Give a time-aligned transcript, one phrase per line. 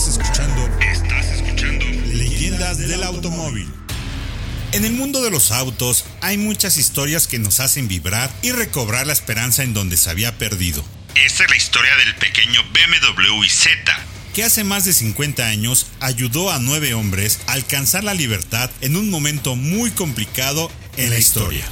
[0.00, 0.66] Estás escuchando.
[2.06, 3.70] Leyendas del automóvil.
[4.72, 9.06] En el mundo de los autos hay muchas historias que nos hacen vibrar y recobrar
[9.06, 10.82] la esperanza en donde se había perdido.
[11.14, 13.74] Esta es la historia del pequeño BMW Z,
[14.32, 18.96] que hace más de 50 años ayudó a nueve hombres a alcanzar la libertad en
[18.96, 21.66] un momento muy complicado en la historia.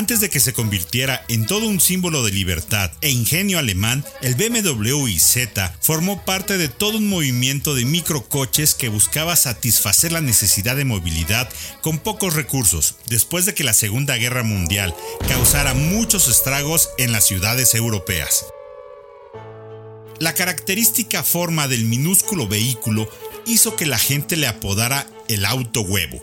[0.00, 4.34] Antes de que se convirtiera en todo un símbolo de libertad e ingenio alemán, el
[4.34, 10.74] BMW iZ formó parte de todo un movimiento de microcoches que buscaba satisfacer la necesidad
[10.74, 11.50] de movilidad
[11.82, 14.94] con pocos recursos, después de que la Segunda Guerra Mundial
[15.28, 18.46] causara muchos estragos en las ciudades europeas.
[20.18, 23.06] La característica forma del minúsculo vehículo
[23.44, 26.22] hizo que la gente le apodara el auto huevo.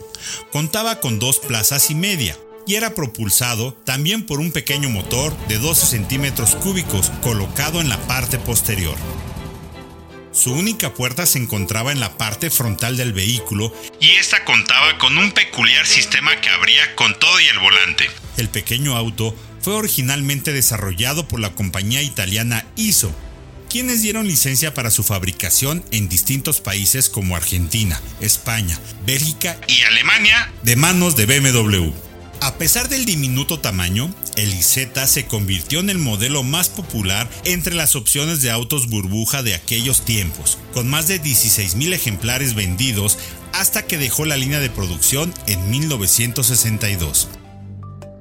[0.50, 2.36] Contaba con dos plazas y media,
[2.68, 7.96] y era propulsado también por un pequeño motor de 12 centímetros cúbicos colocado en la
[8.06, 8.94] parte posterior.
[10.32, 15.16] Su única puerta se encontraba en la parte frontal del vehículo y esta contaba con
[15.16, 18.04] un peculiar sistema que abría con todo y el volante.
[18.36, 23.10] El pequeño auto fue originalmente desarrollado por la compañía italiana ISO,
[23.70, 30.52] quienes dieron licencia para su fabricación en distintos países como Argentina, España, Bélgica y Alemania
[30.62, 32.07] de manos de BMW.
[32.40, 37.96] A pesar del diminuto tamaño, el se convirtió en el modelo más popular entre las
[37.96, 43.18] opciones de autos burbuja de aquellos tiempos, con más de 16.000 ejemplares vendidos
[43.52, 47.28] hasta que dejó la línea de producción en 1962.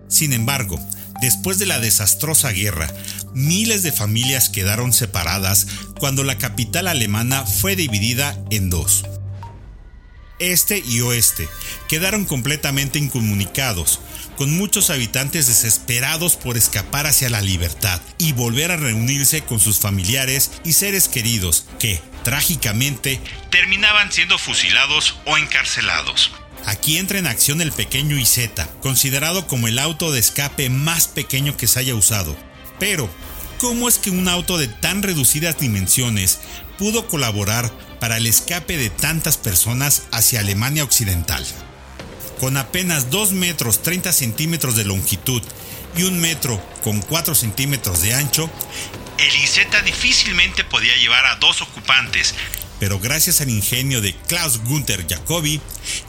[0.08, 0.80] Sin embargo,
[1.22, 2.92] después de la desastrosa guerra,
[3.36, 5.68] miles de familias quedaron separadas
[6.00, 9.04] cuando la capital alemana fue dividida en dos
[10.40, 11.48] este y oeste,
[11.88, 14.00] quedaron completamente incomunicados,
[14.38, 19.80] con muchos habitantes desesperados por escapar hacia la libertad y volver a reunirse con sus
[19.80, 26.32] familiares y seres queridos que, trágicamente, terminaban siendo fusilados o encarcelados.
[26.66, 28.52] Aquí entra en acción el pequeño IZ,
[28.82, 32.36] considerado como el auto de escape más pequeño que se haya usado.
[32.80, 33.10] Pero,
[33.60, 36.40] ¿cómo es que un auto de tan reducidas dimensiones
[36.78, 41.46] pudo colaborar para el escape de tantas personas hacia Alemania Occidental.
[42.40, 45.42] Con apenas 2 metros 30 centímetros de longitud
[45.96, 48.50] y un metro con 4 centímetros de ancho,
[49.18, 52.36] el IZ difícilmente podía llevar a dos ocupantes,
[52.80, 55.60] pero gracias al ingenio de Klaus Gunther Jacobi,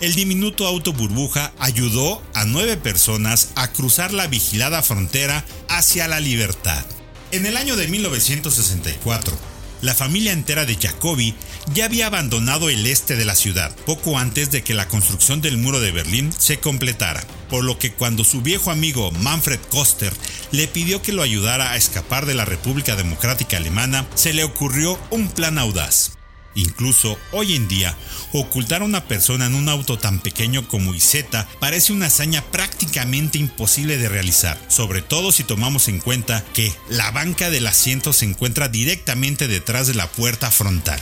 [0.01, 6.21] el diminuto auto burbuja ayudó a nueve personas a cruzar la vigilada frontera hacia la
[6.21, 6.85] libertad.
[7.31, 9.39] En el año de 1964,
[9.81, 11.35] la familia entera de Jacobi
[11.73, 15.59] ya había abandonado el este de la ciudad poco antes de que la construcción del
[15.59, 20.13] muro de Berlín se completara, por lo que cuando su viejo amigo Manfred Koster
[20.51, 24.99] le pidió que lo ayudara a escapar de la República Democrática Alemana, se le ocurrió
[25.11, 26.18] un plan audaz.
[26.59, 27.97] Incluso hoy en día,
[28.33, 33.39] ocultar a una persona en un auto tan pequeño como Iseta parece una hazaña prácticamente
[33.39, 38.25] imposible de realizar, sobre todo si tomamos en cuenta que la banca del asiento se
[38.25, 40.99] encuentra directamente detrás de la puerta frontal.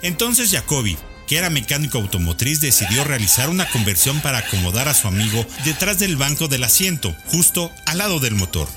[0.00, 0.96] Entonces Jacobi,
[1.26, 6.16] que era mecánico automotriz, decidió realizar una conversión para acomodar a su amigo detrás del
[6.16, 8.68] banco del asiento, justo al lado del motor.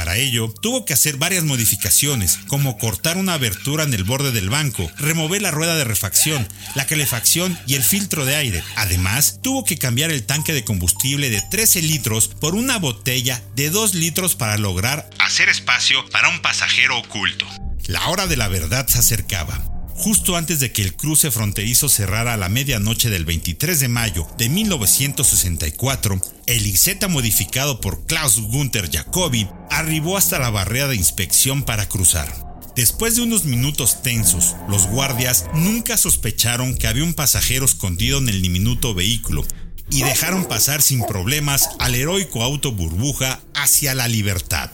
[0.00, 4.48] Para ello, tuvo que hacer varias modificaciones, como cortar una abertura en el borde del
[4.48, 8.64] banco, remover la rueda de refacción, la calefacción y el filtro de aire.
[8.76, 13.68] Además, tuvo que cambiar el tanque de combustible de 13 litros por una botella de
[13.68, 17.46] 2 litros para lograr hacer espacio para un pasajero oculto.
[17.84, 19.62] La hora de la verdad se acercaba.
[19.96, 24.26] Justo antes de que el cruce fronterizo cerrara a la medianoche del 23 de mayo
[24.38, 29.46] de 1964, el IZ modificado por Klaus Gunther Jacobi
[29.80, 32.32] arribó hasta la barrera de inspección para cruzar.
[32.76, 38.28] Después de unos minutos tensos, los guardias nunca sospecharon que había un pasajero escondido en
[38.28, 39.44] el diminuto vehículo
[39.90, 44.70] y dejaron pasar sin problemas al heroico auto burbuja hacia la libertad.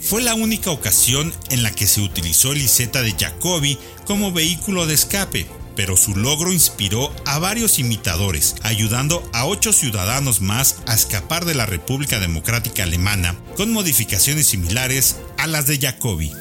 [0.00, 4.86] Fue la única ocasión en la que se utilizó el IZ de Jacobi como vehículo
[4.86, 10.94] de escape, pero su logro inspiró a varios imitadores, ayudando a ocho ciudadanos más a
[10.94, 16.32] escapar de la República Democrática Alemana con modificaciones similares a las de Jacobi.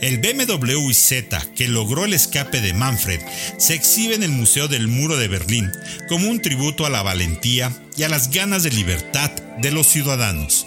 [0.00, 3.20] El BMW Z que logró el escape de Manfred
[3.58, 5.70] se exhibe en el Museo del Muro de Berlín
[6.08, 10.66] como un tributo a la valentía y a las ganas de libertad de los ciudadanos.